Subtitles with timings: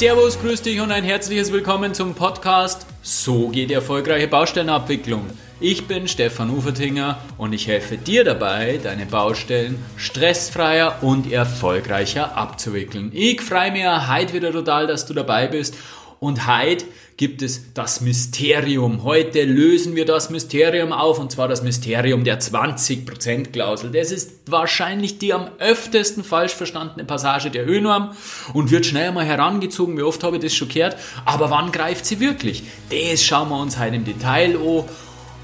[0.00, 5.26] Servus, grüß dich und ein herzliches Willkommen zum Podcast So geht erfolgreiche Baustellenabwicklung.
[5.60, 13.10] Ich bin Stefan Ufertinger und ich helfe dir dabei, deine Baustellen stressfreier und erfolgreicher abzuwickeln.
[13.12, 15.76] Ich freue mich heute wieder total, dass du dabei bist
[16.20, 16.84] und heute
[17.16, 19.04] gibt es das Mysterium.
[19.04, 23.90] Heute lösen wir das Mysterium auf und zwar das Mysterium der 20% Klausel.
[23.90, 28.10] Das ist wahrscheinlich die am öftesten falsch verstandene Passage der ÖNorm
[28.52, 29.96] und wird schnell mal herangezogen.
[29.96, 30.96] Wie oft habe ich das schon gehört?
[31.24, 32.64] Aber wann greift sie wirklich?
[32.90, 34.84] Das schauen wir uns heute im Detail an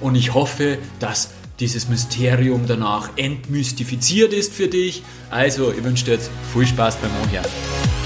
[0.01, 5.03] und ich hoffe, dass dieses Mysterium danach entmystifiziert ist für dich.
[5.31, 8.06] Also, ich wünsche dir jetzt viel Spaß beim Anhören.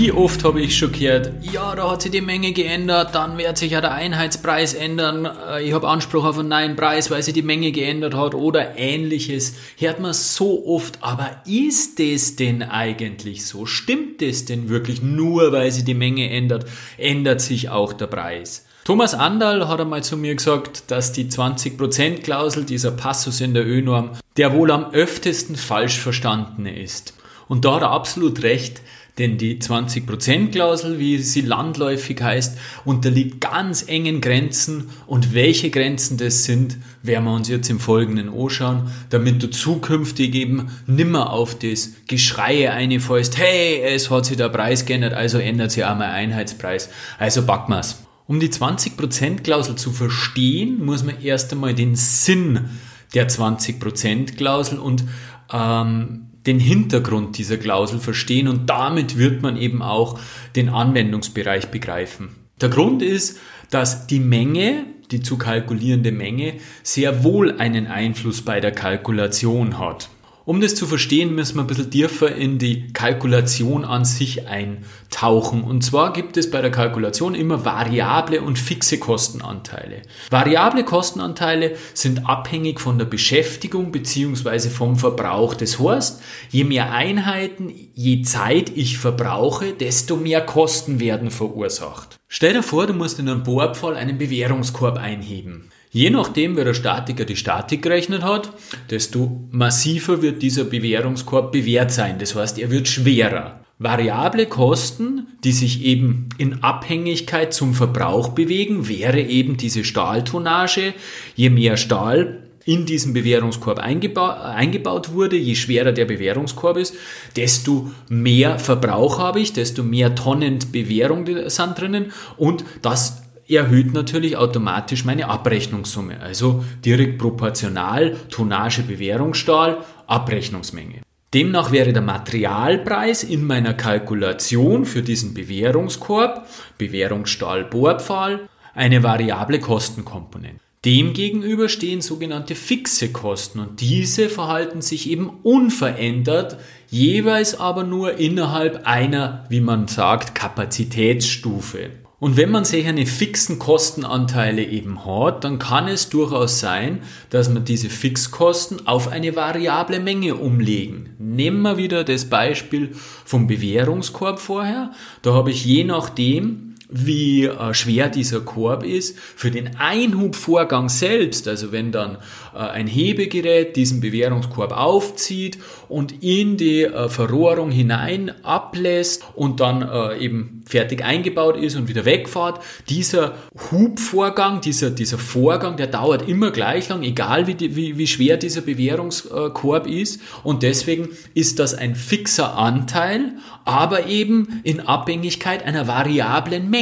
[0.00, 3.58] Wie oft habe ich schon gehört, ja, da hat sich die Menge geändert, dann wird
[3.58, 7.34] sich ja der Einheitspreis ändern, äh, ich habe Anspruch auf einen neuen Preis, weil sich
[7.34, 9.56] die Menge geändert hat oder ähnliches.
[9.76, 13.66] Hört man so oft, aber ist es denn eigentlich so?
[13.66, 16.64] Stimmt es denn wirklich nur, weil sich die Menge ändert,
[16.96, 18.64] ändert sich auch der Preis?
[18.86, 23.66] Thomas Andal hat einmal zu mir gesagt, dass die 20% Klausel, dieser Passus in der
[23.66, 27.12] ÖNorm, der wohl am öftesten falsch verstandene ist.
[27.48, 28.80] Und da hat er absolut recht,
[29.20, 36.44] denn die 20%-Klausel, wie sie landläufig heißt, unterliegt ganz engen Grenzen und welche Grenzen das
[36.44, 41.92] sind, werden wir uns jetzt im Folgenden anschauen, damit du zukünftig eben nimmer auf das
[42.08, 46.88] Geschreie einfallst, hey, es hat sich der Preis geändert, also ändert sich auch mein Einheitspreis,
[47.18, 48.02] also backen wir's.
[48.26, 52.70] Um die 20%-Klausel zu verstehen, muss man erst einmal den Sinn
[53.12, 55.04] der 20%-Klausel und
[55.52, 60.18] ähm, den Hintergrund dieser Klausel verstehen und damit wird man eben auch
[60.56, 62.30] den Anwendungsbereich begreifen.
[62.60, 63.38] Der Grund ist,
[63.70, 70.08] dass die Menge, die zu kalkulierende Menge, sehr wohl einen Einfluss bei der Kalkulation hat.
[70.44, 75.62] Um das zu verstehen, müssen wir ein bisschen tiefer in die Kalkulation an sich eintauchen.
[75.62, 80.02] Und zwar gibt es bei der Kalkulation immer variable und fixe Kostenanteile.
[80.30, 84.70] Variable Kostenanteile sind abhängig von der Beschäftigung bzw.
[84.70, 85.54] vom Verbrauch.
[85.54, 92.18] Das heißt, je mehr Einheiten, je Zeit ich verbrauche, desto mehr Kosten werden verursacht.
[92.28, 95.70] Stell dir vor, du musst in einem Bohrpfahl einen Bewährungskorb einheben.
[95.92, 98.52] Je nachdem, wer der Statiker die Statik gerechnet hat,
[98.90, 102.18] desto massiver wird dieser Bewährungskorb bewährt sein.
[102.20, 103.60] Das heißt, er wird schwerer.
[103.80, 110.94] Variable Kosten, die sich eben in Abhängigkeit zum Verbrauch bewegen, wäre eben diese Stahltonnage.
[111.34, 116.94] Je mehr Stahl in diesen Bewährungskorb eingeba eingebaut wurde, je schwerer der Bewährungskorb ist,
[117.34, 124.36] desto mehr Verbrauch habe ich, desto mehr Tonnen Bewährung sind drinnen und das erhöht natürlich
[124.36, 126.20] automatisch meine Abrechnungssumme.
[126.20, 131.02] Also direkt proportional Tonnage Bewährungsstahl, Abrechnungsmenge.
[131.32, 140.60] Demnach wäre der Materialpreis in meiner Kalkulation für diesen Bewährungskorb, Bewährungsstahl Bohrpfahl, eine variable Kostenkomponente.
[140.84, 146.56] Demgegenüber stehen sogenannte fixe Kosten und diese verhalten sich eben unverändert,
[146.88, 151.90] jeweils aber nur innerhalb einer, wie man sagt, Kapazitätsstufe.
[152.20, 157.00] Und wenn man solche fixen Kostenanteile eben hat, dann kann es durchaus sein,
[157.30, 161.14] dass man diese Fixkosten auf eine variable Menge umlegen.
[161.18, 162.90] Nehmen wir wieder das Beispiel
[163.24, 164.92] vom Bewährungskorb vorher.
[165.22, 169.16] Da habe ich je nachdem, wie äh, schwer dieser Korb ist.
[169.18, 172.18] Für den Einhubvorgang selbst, also wenn dann
[172.54, 175.58] äh, ein Hebegerät diesen Bewährungskorb aufzieht
[175.88, 181.88] und in die äh, Verrohrung hinein ablässt und dann äh, eben fertig eingebaut ist und
[181.88, 183.34] wieder wegfahrt, dieser
[183.70, 188.36] Hubvorgang, dieser, dieser Vorgang, der dauert immer gleich lang, egal wie, die, wie, wie schwer
[188.36, 190.20] dieser Bewährungskorb ist.
[190.42, 196.79] Und deswegen ist das ein fixer Anteil, aber eben in Abhängigkeit einer variablen Menge.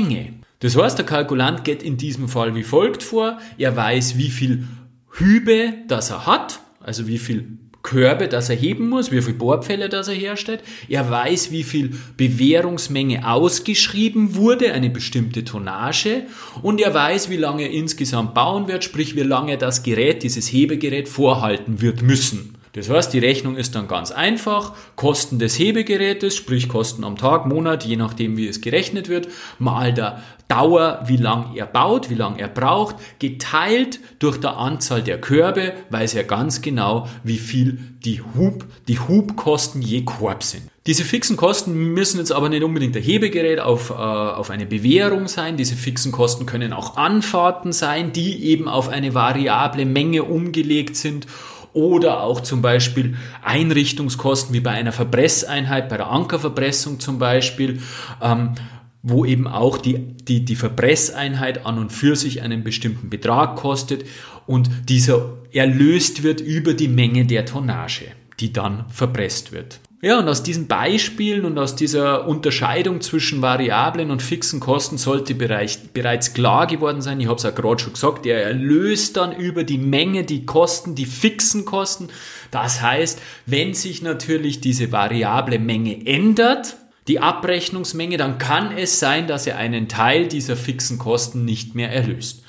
[0.60, 3.38] Das heißt, der Kalkulant geht in diesem Fall wie folgt vor.
[3.58, 4.66] Er weiß, wie viel
[5.12, 9.88] Hübe das er hat, also wie viel Körbe, das er heben muss, wie viel Bohrpfähle
[9.88, 10.62] das er herstellt.
[10.88, 16.24] Er weiß, wie viel Bewährungsmenge ausgeschrieben wurde, eine bestimmte Tonnage.
[16.60, 20.52] Und er weiß, wie lange er insgesamt bauen wird, sprich wie lange das Gerät, dieses
[20.52, 22.57] Hebegerät vorhalten wird müssen.
[22.78, 24.72] Das heißt, die Rechnung ist dann ganz einfach.
[24.94, 29.26] Kosten des Hebegerätes, sprich Kosten am Tag, Monat, je nachdem wie es gerechnet wird,
[29.58, 35.02] mal der Dauer, wie lang er baut, wie lang er braucht, geteilt durch der Anzahl
[35.02, 40.62] der Körbe, weiß er ganz genau, wie viel die Hub, die Hubkosten je Korb sind.
[40.86, 45.26] Diese fixen Kosten müssen jetzt aber nicht unbedingt der Hebegerät auf, äh, auf eine Bewährung
[45.26, 45.56] sein.
[45.56, 51.26] Diese fixen Kosten können auch Anfahrten sein, die eben auf eine variable Menge umgelegt sind
[51.72, 57.80] oder auch zum Beispiel Einrichtungskosten wie bei einer Verpresseinheit, bei der Ankerverpressung zum Beispiel,
[58.22, 58.54] ähm,
[59.02, 64.04] wo eben auch die, die, die Verpresseinheit an und für sich einen bestimmten Betrag kostet
[64.46, 68.06] und dieser erlöst wird über die Menge der Tonnage,
[68.40, 69.80] die dann verpresst wird.
[70.00, 75.34] Ja, und aus diesen Beispielen und aus dieser Unterscheidung zwischen variablen und fixen Kosten sollte
[75.34, 79.64] bereits klar geworden sein, ich habe es ja gerade schon gesagt, der erlöst dann über
[79.64, 82.10] die Menge die Kosten, die fixen Kosten.
[82.52, 86.76] Das heißt, wenn sich natürlich diese variable Menge ändert,
[87.08, 91.90] die Abrechnungsmenge, dann kann es sein, dass er einen Teil dieser fixen Kosten nicht mehr
[91.90, 92.44] erlöst.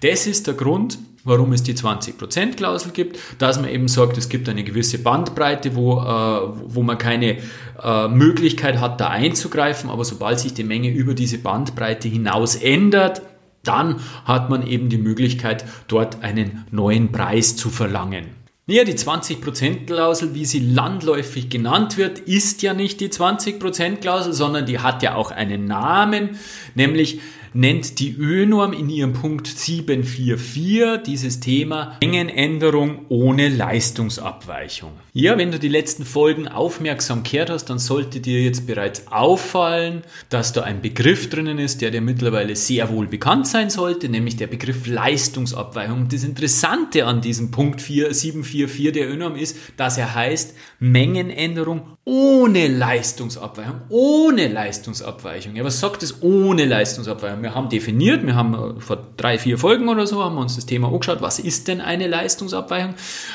[0.00, 4.48] Das ist der Grund, warum es die 20%-Klausel gibt, dass man eben sagt, es gibt
[4.48, 7.38] eine gewisse Bandbreite, wo, äh, wo man keine
[7.82, 13.22] äh, Möglichkeit hat, da einzugreifen, aber sobald sich die Menge über diese Bandbreite hinaus ändert,
[13.62, 18.26] dann hat man eben die Möglichkeit, dort einen neuen Preis zu verlangen.
[18.66, 24.78] Ja, die 20%-Klausel, wie sie landläufig genannt wird, ist ja nicht die 20%-Klausel, sondern die
[24.78, 26.38] hat ja auch einen Namen,
[26.74, 27.20] nämlich
[27.54, 34.90] nennt die ÖNorm in ihrem Punkt 744 dieses Thema Mengenänderung ohne Leistungsabweichung.
[35.12, 40.02] Ja, wenn du die letzten Folgen aufmerksam gehört hast, dann sollte dir jetzt bereits auffallen,
[40.28, 44.36] dass da ein Begriff drinnen ist, der dir mittlerweile sehr wohl bekannt sein sollte, nämlich
[44.36, 46.08] der Begriff Leistungsabweichung.
[46.08, 52.66] Das Interessante an diesem Punkt 4, 744 der ÖNorm ist, dass er heißt Mengenänderung ohne
[52.66, 53.82] Leistungsabweichung.
[53.90, 55.54] Ohne Leistungsabweichung.
[55.54, 57.43] Ja, was sagt es ohne Leistungsabweichung?
[57.44, 60.56] Wir haben definiert, wir haben äh, vor drei, vier Folgen oder so, haben wir uns
[60.56, 62.94] das Thema angeschaut, was ist denn eine Leistungsabweichung?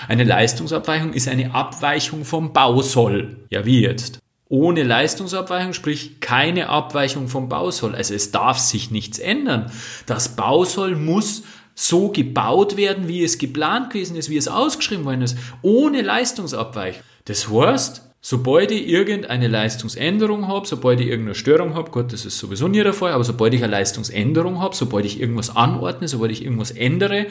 [0.10, 3.38] Eine Leistungsabweichung ist eine Abweichung vom Bausoll.
[3.50, 4.20] Ja, wie jetzt?
[4.50, 7.94] Ohne Leistungsabweichung, sprich keine Abweichung vom Bausoll.
[7.94, 9.72] Also es darf sich nichts ändern.
[10.08, 11.44] Das Bausoll muss
[11.76, 17.04] so gebaut werden, wie es geplant gewesen ist, wie es ausgeschrieben worden ist, ohne Leistungsabweichung.
[17.26, 22.38] Das heißt, Sobald ich irgendeine Leistungsänderung habe, sobald ich irgendeine Störung habe, Gott, das ist
[22.38, 26.32] sowieso nie der Fall, aber sobald ich eine Leistungsänderung habe, sobald ich irgendwas anordne, sobald
[26.34, 27.28] ich irgendwas ändere,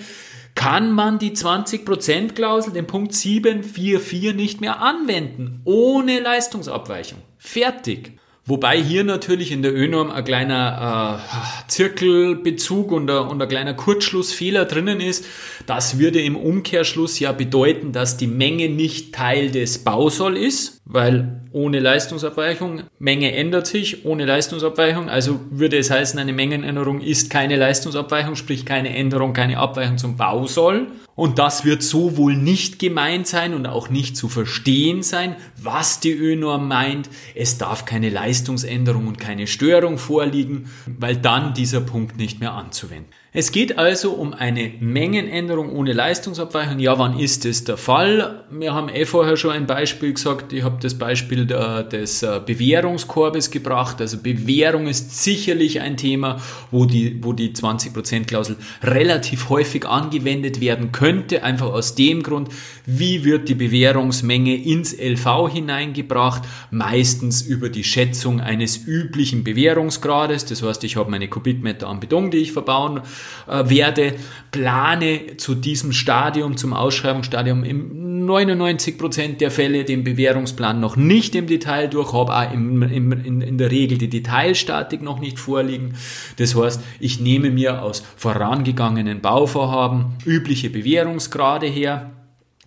[0.55, 7.19] kann man die 20%-Klausel, den Punkt 744, nicht mehr anwenden, ohne Leistungsabweichung.
[7.37, 8.19] Fertig.
[8.49, 13.75] Wobei hier natürlich in der ÖNORM ein kleiner äh, Zirkelbezug und ein, und ein kleiner
[13.75, 15.26] Kurzschlussfehler drinnen ist.
[15.67, 21.43] Das würde im Umkehrschluss ja bedeuten, dass die Menge nicht Teil des Bausoll ist, weil
[21.52, 27.56] ohne Leistungsabweichung, Menge ändert sich ohne Leistungsabweichung, also würde es heißen, eine Mengenänderung ist keine
[27.56, 30.88] Leistungsabweichung, sprich keine Änderung, keine Abweichung zum Bausoll.
[31.14, 36.00] Und das wird so wohl nicht gemeint sein und auch nicht zu verstehen sein, was
[36.00, 37.11] die ÖNORM meint.
[37.35, 43.11] Es darf keine Leistungsänderung und keine Störung vorliegen, weil dann dieser Punkt nicht mehr anzuwenden.
[43.40, 46.81] Es geht also um eine Mengenänderung ohne Leistungsabweichung.
[46.81, 48.43] Ja, wann ist das der Fall?
[48.50, 50.52] Wir haben eh vorher schon ein Beispiel gesagt.
[50.52, 54.00] Ich habe das Beispiel des äh, Bewährungskorbes gebracht.
[54.00, 56.40] Also Bewährung ist sicherlich ein Thema,
[56.73, 61.44] wo die, wo die 20%-Klausel relativ häufig angewendet werden könnte.
[61.44, 62.49] Einfach aus dem Grund,
[62.87, 66.43] wie wird die Bewährungsmenge ins LV hineingebracht?
[66.73, 70.45] Meistens über die Schätzung eines üblichen Bewährungsgrades.
[70.45, 73.02] Das heißt, ich habe meine Kubikmeter an Beton, die ich verbauen
[73.47, 74.14] äh, werde,
[74.50, 81.47] plane zu diesem Stadium, zum Ausschreibungsstadium im 99% der Fälle den Bewährungsplan noch nicht im
[81.47, 85.94] Detail durch, habe auch im, im, in, in der Regel die Detailstatik noch nicht vorliegen.
[86.37, 92.11] Das heißt, ich nehme mir aus vorangegangenen Bauvorhaben übliche Bewährungsgrade her,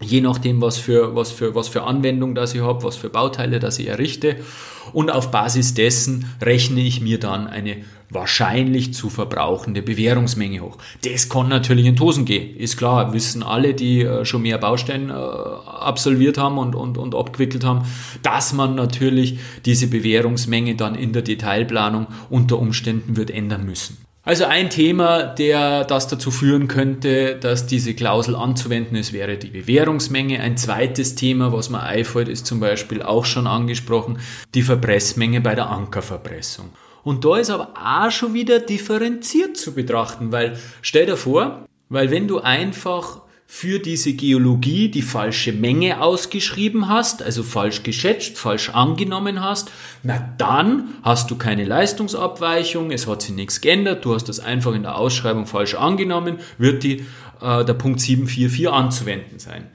[0.01, 3.59] je nachdem, was für, was für, was für Anwendung das ich habe, was für Bauteile
[3.59, 4.37] das ich errichte.
[4.93, 7.77] Und auf Basis dessen rechne ich mir dann eine
[8.11, 10.77] wahrscheinlich zu verbrauchende Bewährungsmenge hoch.
[11.03, 15.09] Das kann natürlich in Tosen gehen, ist klar, wissen alle, die äh, schon mehr Baustellen
[15.09, 17.85] äh, absolviert haben und, und, und abgewickelt haben,
[18.21, 23.97] dass man natürlich diese Bewährungsmenge dann in der Detailplanung unter Umständen wird ändern müssen.
[24.23, 29.47] Also ein Thema, der das dazu führen könnte, dass diese Klausel anzuwenden ist, wäre die
[29.47, 30.39] Bewährungsmenge.
[30.41, 34.19] Ein zweites Thema, was mir einfällt, ist zum Beispiel auch schon angesprochen,
[34.53, 36.69] die Verpressmenge bei der Ankerverpressung.
[37.03, 42.12] Und da ist aber auch schon wieder differenziert zu betrachten, weil stell dir vor, weil
[42.12, 43.22] wenn du einfach
[43.53, 49.70] für diese Geologie die falsche Menge ausgeschrieben hast, also falsch geschätzt, falsch angenommen hast,
[50.03, 54.74] na dann hast du keine Leistungsabweichung, es hat sich nichts geändert, du hast das einfach
[54.74, 57.05] in der Ausschreibung falsch angenommen, wird die,
[57.41, 59.67] äh, der Punkt 744 anzuwenden sein.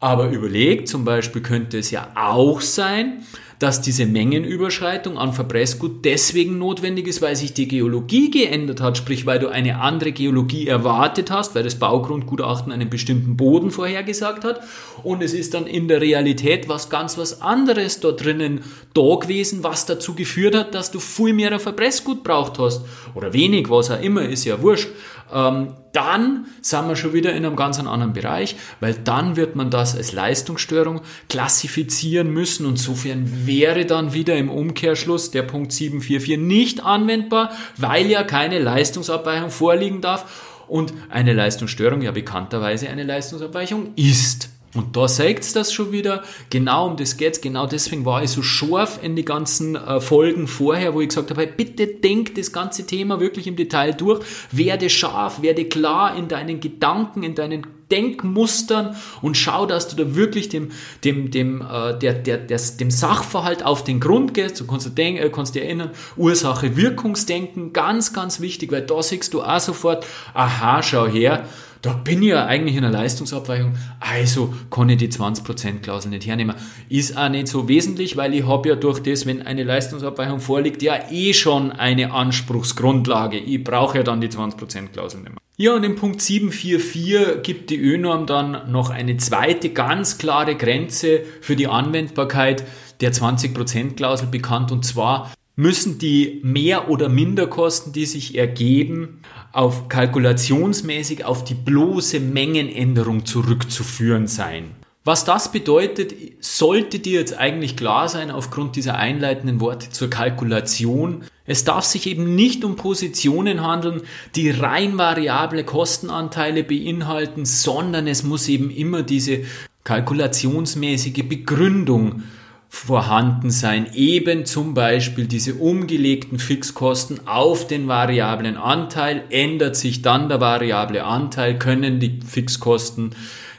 [0.00, 3.24] Aber überlegt, zum Beispiel könnte es ja auch sein,
[3.58, 9.26] dass diese Mengenüberschreitung an Verpressgut deswegen notwendig ist, weil sich die Geologie geändert hat, sprich
[9.26, 14.60] weil du eine andere Geologie erwartet hast, weil das Baugrundgutachten einen bestimmten Boden vorhergesagt hat.
[15.02, 18.60] Und es ist dann in der Realität was ganz was anderes dort drinnen
[18.94, 22.84] da gewesen, was dazu geführt hat, dass du viel mehr Verpressgut braucht hast.
[23.14, 24.88] Oder wenig, was auch immer, ist ja wurscht.
[25.32, 29.70] Ähm, dann sind wir schon wieder in einem ganz anderen Bereich, weil dann wird man
[29.70, 32.66] das als Leistungsstörung klassifizieren müssen.
[32.66, 38.58] Und insofern wäre dann wieder im Umkehrschluss der Punkt 744 nicht anwendbar, weil ja keine
[38.58, 44.50] Leistungsabweichung vorliegen darf und eine Leistungsstörung ja bekannterweise eine Leistungsabweichung ist.
[44.74, 48.42] Und da es das schon wieder, genau um das geht's, genau deswegen war ich so
[48.42, 52.52] scharf in die ganzen äh, Folgen vorher, wo ich gesagt habe, hey, bitte denk das
[52.52, 57.73] ganze Thema wirklich im Detail durch, werde scharf, werde klar in deinen Gedanken, in deinen
[57.90, 60.70] Denkmustern und schau, dass du da wirklich dem,
[61.04, 64.60] dem, dem, äh, der, der, der, dem Sachverhalt auf den Grund gehst.
[64.60, 69.42] Du kannst, denk, äh, kannst dir erinnern, Ursache-Wirkungsdenken, ganz, ganz wichtig, weil da siehst du
[69.42, 71.46] auch sofort, aha, schau her,
[71.84, 76.56] da bin ich ja eigentlich in einer Leistungsabweichung, also kann ich die 20%-Klausel nicht hernehmen.
[76.88, 80.80] Ist auch nicht so wesentlich, weil ich habe ja durch das, wenn eine Leistungsabweichung vorliegt,
[80.80, 83.36] ja eh schon eine Anspruchsgrundlage.
[83.36, 85.43] Ich brauche ja dann die 20%-Klausel nicht mehr.
[85.56, 91.20] Ja, und im Punkt 744 gibt die ÖNORM dann noch eine zweite ganz klare Grenze
[91.40, 92.64] für die Anwendbarkeit
[93.00, 99.20] der 20%-Klausel bekannt und zwar müssen die Mehr- oder Minderkosten, die sich ergeben,
[99.52, 104.74] auf kalkulationsmäßig auf die bloße Mengenänderung zurückzuführen sein.
[105.06, 111.24] Was das bedeutet, sollte dir jetzt eigentlich klar sein aufgrund dieser einleitenden Worte zur Kalkulation.
[111.44, 114.00] Es darf sich eben nicht um Positionen handeln,
[114.34, 119.40] die rein variable Kostenanteile beinhalten, sondern es muss eben immer diese
[119.84, 122.22] kalkulationsmäßige Begründung
[122.70, 130.30] vorhanden sein, eben zum Beispiel diese umgelegten Fixkosten auf den variablen Anteil, ändert sich dann
[130.30, 133.14] der variable Anteil, können die Fixkosten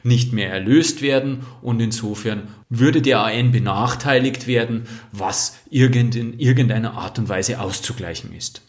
[0.06, 7.20] nicht mehr erlöst werden und insofern würde der AN benachteiligt werden, was in irgendeiner Art
[7.20, 8.62] und Weise auszugleichen ist.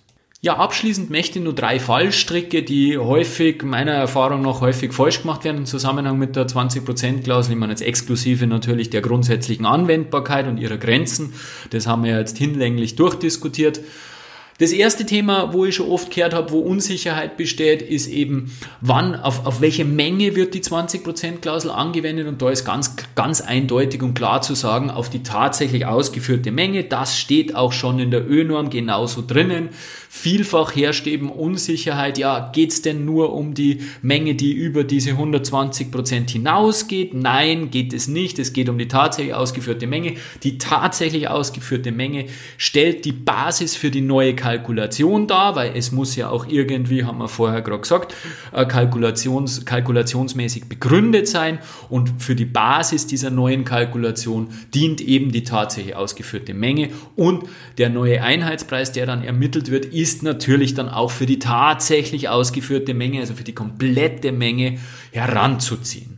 [0.43, 5.45] Ja, abschließend möchte ich nur drei Fallstricke, die häufig, meiner Erfahrung nach, häufig falsch gemacht
[5.45, 7.55] werden im Zusammenhang mit der 20%-Klausel.
[7.55, 11.33] Ich meine jetzt exklusive natürlich der grundsätzlichen Anwendbarkeit und ihrer Grenzen.
[11.71, 13.81] Das haben wir jetzt hinlänglich durchdiskutiert.
[14.59, 19.15] Das erste Thema, wo ich schon oft gehört habe, wo Unsicherheit besteht, ist eben, wann,
[19.15, 24.15] auf, auf welche Menge wird die 20%-Klausel angewendet und da ist ganz, ganz eindeutig und
[24.15, 26.85] klar zu sagen, auf die tatsächlich ausgeführte Menge.
[26.85, 29.69] Das steht auch schon in der ÖNorm genauso drinnen.
[30.19, 35.91] Vielfach herrscht eben Unsicherheit, ja, geht's denn nur um die Menge, die über diese 120
[35.91, 37.13] Prozent hinausgeht?
[37.13, 38.39] Nein, geht es nicht.
[38.39, 40.15] Es geht um die tatsächlich ausgeführte Menge.
[40.43, 42.25] Die tatsächlich ausgeführte Menge
[42.57, 47.19] stellt die Basis für die neue Kalkulation dar, weil es muss ja auch irgendwie, haben
[47.19, 48.15] wir vorher gerade gesagt,
[48.53, 51.59] äh, kalkulations, kalkulationsmäßig begründet sein
[51.91, 57.45] und für die Basis dieser neuen Kalkulation dient eben die tatsächlich ausgeführte Menge und
[57.77, 62.29] der neue Einheitspreis, der dann ermittelt wird, ist ist natürlich dann auch für die tatsächlich
[62.29, 64.79] ausgeführte Menge, also für die komplette Menge
[65.11, 66.16] heranzuziehen.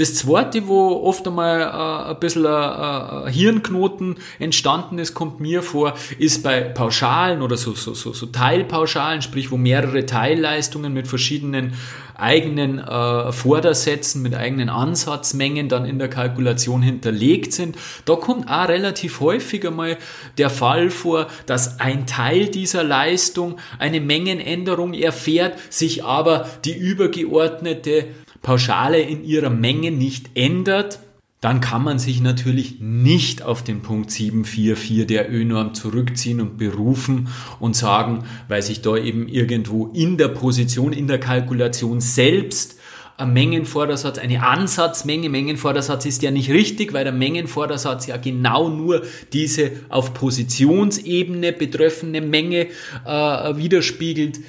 [0.00, 5.62] Das zweite, wo oft einmal äh, ein bisschen ein, ein Hirnknoten entstanden ist, kommt mir
[5.62, 11.06] vor, ist bei Pauschalen oder so, so, so, so Teilpauschalen, sprich wo mehrere Teilleistungen mit
[11.06, 11.74] verschiedenen
[12.16, 17.76] eigenen äh, Vordersätzen, mit eigenen Ansatzmengen dann in der Kalkulation hinterlegt sind.
[18.06, 19.98] Da kommt auch relativ häufig einmal
[20.38, 28.06] der Fall vor, dass ein Teil dieser Leistung eine Mengenänderung erfährt, sich aber die übergeordnete
[28.42, 31.00] Pauschale in ihrer Menge nicht ändert,
[31.40, 37.28] dann kann man sich natürlich nicht auf den Punkt 744 der ÖNorm zurückziehen und berufen
[37.60, 42.76] und sagen, weil sich da eben irgendwo in der Position, in der Kalkulation selbst
[43.16, 49.02] ein Mengenvordersatz, eine Ansatzmenge, Mengenvordersatz ist ja nicht richtig, weil der Mengenvordersatz ja genau nur
[49.32, 52.68] diese auf Positionsebene betreffende Menge
[53.04, 54.40] äh, widerspiegelt.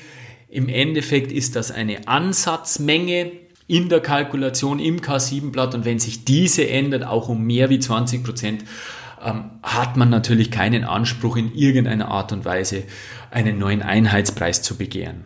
[0.50, 3.32] Im Endeffekt ist das eine Ansatzmenge,
[3.72, 8.22] in der Kalkulation im K7-Blatt und wenn sich diese ändert, auch um mehr wie 20
[8.22, 8.66] Prozent,
[9.24, 12.84] ähm, hat man natürlich keinen Anspruch in irgendeiner Art und Weise
[13.30, 15.24] einen neuen Einheitspreis zu begehren.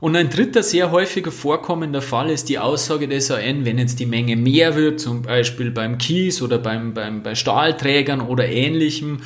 [0.00, 4.06] Und ein dritter sehr häufiger vorkommender Fall ist die Aussage des AN, wenn jetzt die
[4.06, 9.20] Menge mehr wird, zum Beispiel beim Kies oder beim, beim, bei Stahlträgern oder ähnlichem,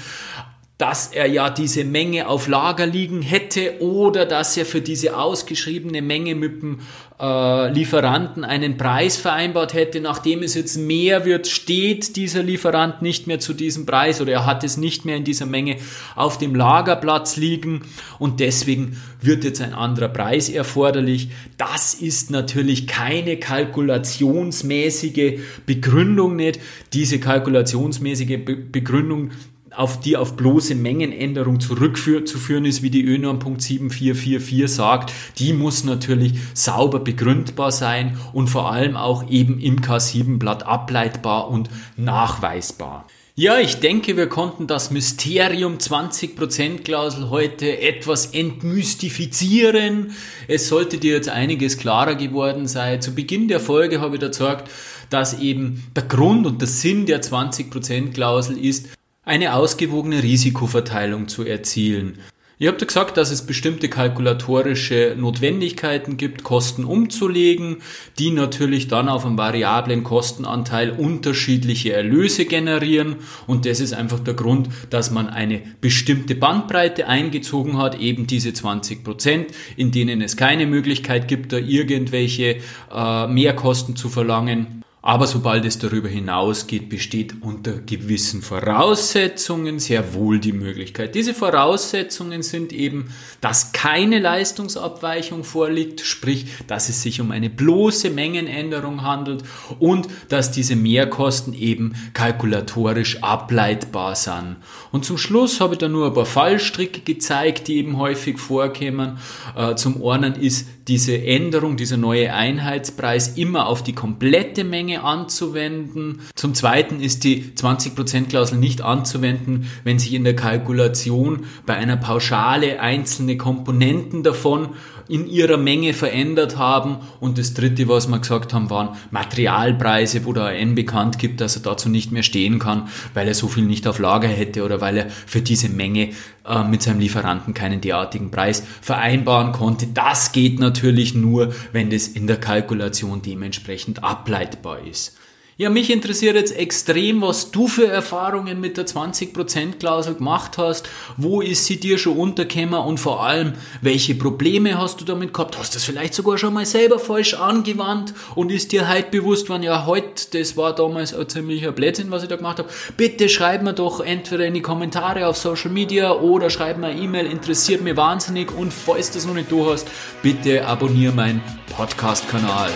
[0.79, 6.03] dass er ja diese Menge auf Lager liegen hätte oder dass er für diese ausgeschriebene
[6.03, 6.79] Menge mit dem
[7.21, 10.01] äh, Lieferanten einen Preis vereinbart hätte.
[10.01, 14.47] Nachdem es jetzt mehr wird, steht dieser Lieferant nicht mehr zu diesem Preis oder er
[14.47, 15.79] hat es nicht mehr in dieser Menge
[16.15, 17.83] auf dem Lagerplatz liegen
[18.21, 21.31] und deswegen wird jetzt ein anderer Preis erforderlich.
[21.57, 26.61] Das ist natürlich keine kalkulationsmäßige Begründung nicht.
[26.93, 29.33] Diese kalkulationsmäßige Be Begründung
[29.79, 36.35] auf die auf bloße Mengenänderung zurückzuführen ist, wie die ÖNORM 7444 sagt, die muss natürlich
[36.53, 43.07] sauber begründbar sein und vor allem auch eben im K7-Blatt ableitbar und nachweisbar.
[43.37, 50.11] Ja, ich denke, wir konnten das Mysterium 20% Klausel heute etwas entmystifizieren.
[50.49, 53.01] Es sollte dir jetzt einiges klarer geworden sein.
[53.01, 54.69] Zu Beginn der Folge habe ich gesagt,
[55.11, 58.89] dass eben der Grund und der Sinn der 20% Klausel ist,
[59.29, 62.19] eine ausgewogene Risikoverteilung zu erzielen.
[62.61, 67.77] Ihr habt ja gesagt, dass es bestimmte kalkulatorische Notwendigkeiten gibt, Kosten umzulegen,
[68.19, 73.17] die natürlich dann auf einem variablen Kostenanteil unterschiedliche Erlöse generieren.
[73.47, 78.53] Und das ist einfach der Grund, dass man eine bestimmte Bandbreite eingezogen hat, eben diese
[78.53, 82.57] 20 Prozent, in denen es keine Möglichkeit gibt, da irgendwelche
[82.93, 84.83] äh, Mehrkosten zu verlangen.
[85.01, 91.15] Aber sobald es darüber hinausgeht, besteht unter gewissen Voraussetzungen sehr wohl die Möglichkeit.
[91.15, 98.11] Diese Voraussetzungen sind eben, dass keine Leistungsabweichung vorliegt, sprich, dass es sich um eine bloße
[98.11, 99.45] Mengenänderung handelt
[99.79, 104.57] und dass diese Mehrkosten eben kalkulatorisch ableitbar sind.
[104.91, 109.19] Und zum Schluss habe ich da nur ein paar Fallstricke gezeigt, die eben häufig vorkommen.
[109.57, 116.23] Äh, zum einen ist diese Änderung, dieser neue Einheitspreis immer auf die komplette Menge anzuwenden.
[116.35, 122.81] Zum Zweiten ist die 20%-Klausel nicht anzuwenden, wenn sich in der Kalkulation bei einer Pauschale
[122.81, 124.71] einzelne Komponenten davon
[125.09, 126.99] in ihrer Menge verändert haben.
[127.21, 131.57] Und das dritte, was wir gesagt haben, waren Materialpreise, wo der N bekannt gibt, dass
[131.57, 134.81] er dazu nicht mehr stehen kann, weil er so viel nicht auf Lager hätte oder
[134.81, 136.11] weil er für diese Menge
[136.47, 139.87] äh, mit seinem Lieferanten keinen derartigen Preis vereinbaren konnte.
[139.87, 145.17] Das geht natürlich nur, wenn das in der Kalkulation dementsprechend ableitbar ist.
[145.61, 150.89] Ja, mich interessiert jetzt extrem, was du für Erfahrungen mit der 20%-Klausel gemacht hast.
[151.17, 155.59] Wo ist sie dir schon untergekommen und vor allem, welche Probleme hast du damit gehabt?
[155.59, 159.51] Hast du das vielleicht sogar schon mal selber falsch angewandt und ist dir heute bewusst,
[159.51, 162.69] wann ja heute, das war damals ein ziemlicher Blödsinn, was ich da gemacht habe.
[162.97, 167.01] Bitte schreib mir doch entweder in die Kommentare auf Social Media oder schreib mir eine
[167.01, 169.89] E-Mail, interessiert mir wahnsinnig und falls das noch nicht du hast,
[170.23, 171.43] bitte abonniere meinen
[171.75, 172.71] Podcast-Kanal.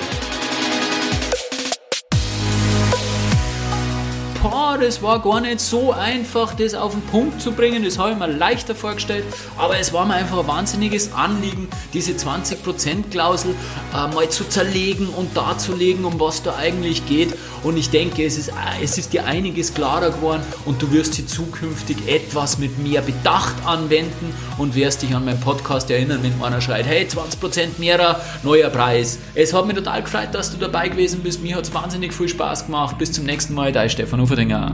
[4.83, 7.85] Das war gar nicht so einfach, das auf den Punkt zu bringen.
[7.85, 9.25] Das habe ich mir leichter vorgestellt,
[9.57, 13.55] aber es war mir einfach ein wahnsinniges Anliegen, diese 20%-Klausel
[13.95, 17.35] äh, mal zu zerlegen und darzulegen, um was da eigentlich geht.
[17.62, 21.27] Und ich denke, es ist, es ist dir einiges klarer geworden und du wirst sie
[21.27, 26.61] zukünftig etwas mit mehr Bedacht anwenden und wirst dich an meinen Podcast erinnern, wenn einer
[26.61, 29.18] schreit, hey, 20% mehr, neuer Preis.
[29.35, 31.40] Es hat mich total gefreut, dass du dabei gewesen bist.
[31.40, 32.99] Mir hat es wahnsinnig viel Spaß gemacht.
[32.99, 34.71] Bis zum nächsten Mal, dein Stefan Uferdinger.